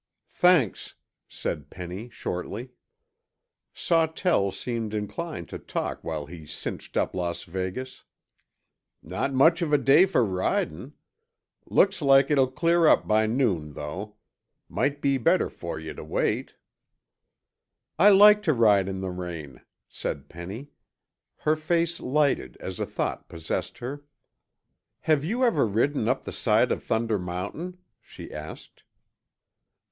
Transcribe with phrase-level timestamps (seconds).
[0.31, 0.95] "Thanks,"
[1.27, 2.71] said Penny shortly.
[3.71, 8.03] Sawtell seemed inclined to talk while he cinched up Las Vegas.
[9.03, 10.93] "Not much of a day for ridin'.
[11.67, 14.15] Looks like it'll clear up by noon, though.
[14.67, 16.55] Might be better for you to wait."
[17.99, 20.71] "I like to ride in the rain," said Penny.
[21.37, 24.03] Her face lighted as a thought possessed her.
[25.01, 28.81] "Have you ever ridden up the side of Thunder Mountain?" she asked.